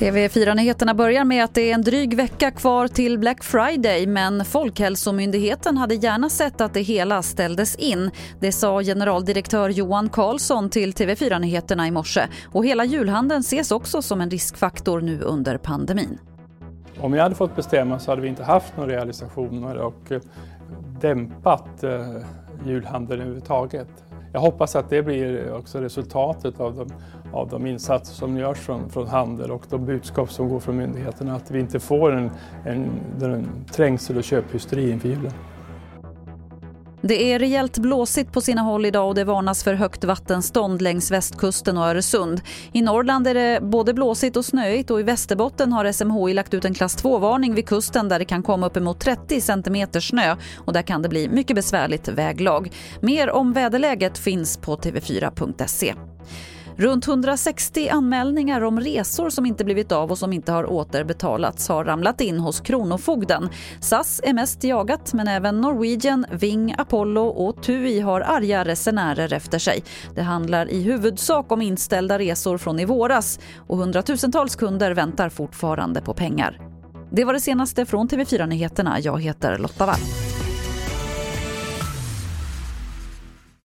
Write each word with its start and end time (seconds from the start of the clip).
TV4-nyheterna 0.00 0.94
börjar 0.94 1.24
med 1.24 1.44
att 1.44 1.54
det 1.54 1.70
är 1.70 1.74
en 1.74 1.82
dryg 1.82 2.16
vecka 2.16 2.50
kvar 2.50 2.88
till 2.88 3.18
Black 3.18 3.44
Friday 3.44 4.06
men 4.06 4.44
Folkhälsomyndigheten 4.44 5.76
hade 5.76 5.94
gärna 5.94 6.28
sett 6.28 6.60
att 6.60 6.74
det 6.74 6.80
hela 6.80 7.22
ställdes 7.22 7.76
in. 7.76 8.10
Det 8.40 8.52
sa 8.52 8.82
generaldirektör 8.82 9.68
Johan 9.68 10.08
Karlsson 10.08 10.70
till 10.70 10.92
TV4-nyheterna 10.92 11.86
i 11.86 11.90
morse. 11.90 12.28
Och 12.52 12.64
hela 12.64 12.84
julhandeln 12.84 13.40
ses 13.40 13.70
också 13.70 14.02
som 14.02 14.20
en 14.20 14.30
riskfaktor 14.30 15.00
nu 15.00 15.20
under 15.20 15.58
pandemin. 15.58 16.18
Om 17.00 17.14
jag 17.14 17.22
hade 17.22 17.34
fått 17.34 17.56
bestämma 17.56 17.98
så 17.98 18.10
hade 18.10 18.22
vi 18.22 18.28
inte 18.28 18.44
haft 18.44 18.76
några 18.76 18.92
realisationer 18.92 19.76
och 19.76 20.12
dämpat 21.00 21.82
eh, 21.82 22.00
julhandeln 22.66 23.20
överhuvudtaget. 23.20 24.09
Jag 24.32 24.40
hoppas 24.40 24.76
att 24.76 24.90
det 24.90 25.02
blir 25.02 25.52
också 25.52 25.78
resultatet 25.80 26.60
av 26.60 26.76
de, 26.76 26.92
av 27.32 27.48
de 27.48 27.66
insatser 27.66 28.14
som 28.14 28.36
görs 28.36 28.58
från, 28.58 28.90
från 28.90 29.08
handel 29.08 29.50
och 29.50 29.62
de 29.70 29.84
budskap 29.84 30.32
som 30.32 30.48
går 30.48 30.60
från 30.60 30.76
myndigheterna. 30.76 31.34
Att 31.34 31.50
vi 31.50 31.60
inte 31.60 31.80
får 31.80 32.12
en, 32.12 32.30
en, 32.66 32.90
en 33.22 33.48
trängsel 33.72 34.16
och 34.16 34.24
köphysteri 34.24 34.90
inför 34.90 35.08
julen. 35.08 35.32
Det 37.02 37.32
är 37.32 37.38
rejält 37.38 37.78
blåsigt 37.78 38.32
på 38.32 38.40
sina 38.40 38.62
håll 38.62 38.86
idag 38.86 39.08
och 39.08 39.14
det 39.14 39.24
varnas 39.24 39.64
för 39.64 39.74
högt 39.74 40.04
vattenstånd 40.04 40.82
längs 40.82 41.10
västkusten 41.10 41.78
och 41.78 41.84
Öresund. 41.84 42.40
I 42.72 42.82
Norrland 42.82 43.26
är 43.26 43.34
det 43.34 43.60
både 43.62 43.94
blåsigt 43.94 44.36
och 44.36 44.44
snöigt 44.44 44.90
och 44.90 45.00
i 45.00 45.02
Västerbotten 45.02 45.72
har 45.72 45.92
SMHI 45.92 46.34
lagt 46.34 46.54
ut 46.54 46.64
en 46.64 46.74
klass 46.74 47.04
2-varning 47.04 47.54
vid 47.54 47.66
kusten 47.66 48.08
där 48.08 48.18
det 48.18 48.24
kan 48.24 48.42
komma 48.42 48.66
uppemot 48.66 49.00
30 49.00 49.40
cm 49.40 50.00
snö 50.00 50.36
och 50.56 50.72
där 50.72 50.82
kan 50.82 51.02
det 51.02 51.08
bli 51.08 51.28
mycket 51.28 51.56
besvärligt 51.56 52.08
väglag. 52.08 52.72
Mer 53.00 53.30
om 53.30 53.52
väderläget 53.52 54.18
finns 54.18 54.56
på 54.56 54.76
tv4.se. 54.76 55.94
Runt 56.76 57.08
160 57.08 57.88
anmälningar 57.88 58.60
om 58.60 58.80
resor 58.80 59.30
som 59.30 59.46
inte 59.46 59.64
blivit 59.64 59.92
av 59.92 60.10
och 60.10 60.18
som 60.18 60.32
inte 60.32 60.52
har 60.52 60.70
återbetalats 60.70 61.68
har 61.68 61.84
ramlat 61.84 62.20
in 62.20 62.38
hos 62.38 62.60
Kronofogden. 62.60 63.48
SAS 63.80 64.20
är 64.24 64.32
mest 64.32 64.64
jagat 64.64 65.12
men 65.12 65.28
även 65.28 65.60
Norwegian, 65.60 66.26
Ving, 66.30 66.74
Apollo 66.78 67.26
och 67.26 67.62
TUI 67.62 68.00
har 68.00 68.20
arga 68.20 68.64
resenärer 68.64 69.32
efter 69.32 69.58
sig. 69.58 69.84
Det 70.14 70.22
handlar 70.22 70.70
i 70.70 70.82
huvudsak 70.82 71.52
om 71.52 71.62
inställda 71.62 72.18
resor 72.18 72.58
från 72.58 72.80
i 72.80 72.84
våras 72.84 73.38
och 73.56 73.76
hundratusentals 73.76 74.56
kunder 74.56 74.90
väntar 74.90 75.28
fortfarande 75.28 76.00
på 76.00 76.14
pengar. 76.14 76.58
Det 77.12 77.24
var 77.24 77.32
det 77.32 77.40
senaste 77.40 77.86
från 77.86 78.08
TV4 78.08 78.46
Nyheterna. 78.46 79.00
Jag 79.00 79.22
heter 79.22 79.58
Lotta 79.58 79.86
Wall. 79.86 80.29